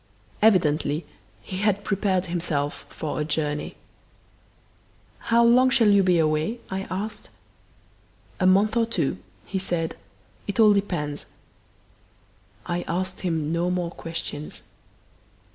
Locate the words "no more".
13.53-13.91